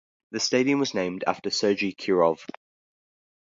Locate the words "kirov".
1.93-2.43